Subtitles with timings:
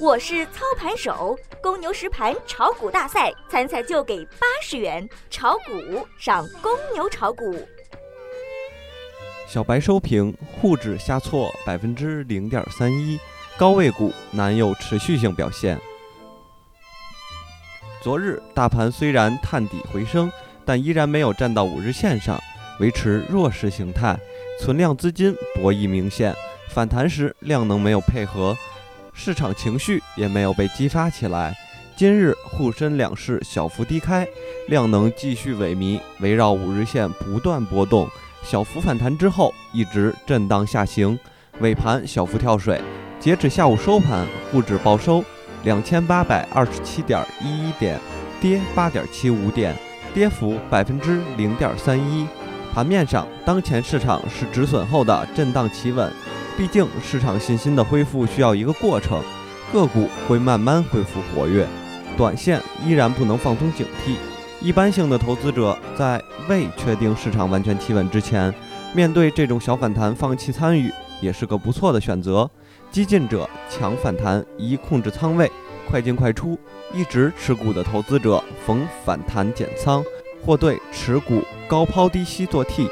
[0.00, 7.66] 我是操盘手，公牛实盘炒股大赛参赛就给八十元，炒股上公牛炒股。
[9.48, 13.18] 小白收评：沪指下挫百分之零点三一，
[13.56, 15.76] 高位股难有持续性表现。
[18.00, 20.30] 昨日大盘虽然探底回升，
[20.64, 22.40] 但依然没有站到五日线上，
[22.78, 24.16] 维持弱势形态，
[24.60, 26.32] 存量资金博弈明显，
[26.68, 28.56] 反弹时量能没有配合。
[29.18, 31.52] 市场情绪也没有被激发起来。
[31.96, 34.24] 今日沪深两市小幅低开，
[34.68, 38.08] 量能继续萎靡，围绕五日线不断波动。
[38.44, 41.18] 小幅反弹之后，一直震荡下行，
[41.58, 42.80] 尾盘小幅跳水。
[43.18, 45.24] 截止下午收盘，沪指报收
[45.64, 47.98] 两千八百二十七点一一点，
[48.40, 49.74] 跌八点七五点，
[50.14, 52.24] 跌幅百分之零点三一。
[52.72, 56.12] 盘面上，当前市场是止损后的震荡企稳。
[56.58, 59.22] 毕竟市场信心的恢复需要一个过程，
[59.72, 61.64] 个股会慢慢恢复活跃，
[62.16, 64.16] 短线依然不能放松警惕。
[64.60, 68.52] 一般性的投资者在未确定市场完全企稳之前，
[68.92, 72.50] 面对这种小反弹放弃参与也是个不错的选择。
[72.90, 75.48] 激进者抢反弹宜控制仓位，
[75.88, 76.58] 快进快出。
[76.92, 80.02] 一直持股的投资者逢反弹减仓，
[80.44, 82.88] 或对持股高抛低吸做 T。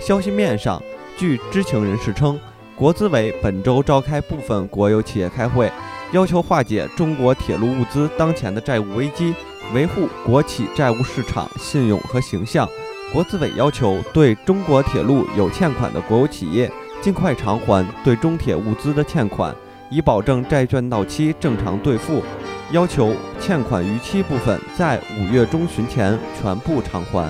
[0.00, 0.82] 消息面上，
[1.18, 2.40] 据知情人士称。
[2.76, 5.70] 国资委本周召开部分国有企业开会，
[6.10, 9.34] 要求化解中国铁路物资当前的债务危机，
[9.74, 12.68] 维护国企债务市场信用和形象。
[13.12, 16.70] 国资委要求对中国铁路有欠款的国有企业
[17.02, 19.54] 尽快偿还对中铁物资的欠款，
[19.90, 22.22] 以保证债券到期正常兑付。
[22.70, 27.28] 要求欠款逾期部分在五月中旬前全部偿还。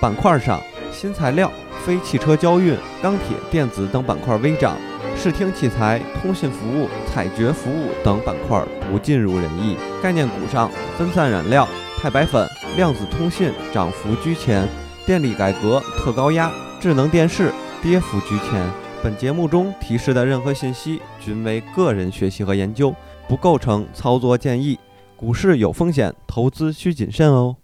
[0.00, 0.58] 板块上，
[0.90, 1.52] 新材料。
[1.84, 4.76] 非汽车交运、钢铁、电子等板块微涨，
[5.16, 9.76] 视听器材、通信服务、采掘服务等板块不尽如人意。
[10.02, 11.66] 概念股上，分散燃料、
[12.00, 14.68] 钛白粉、量子通信涨幅居前，
[15.06, 18.64] 电力改革、特高压、智能电视跌幅居前。
[19.02, 22.94] 本节目中提示的任何信息均为个人学习和研究，
[23.28, 24.78] 不构成操作建议。
[25.16, 27.56] 股市有风险，投资需谨慎哦。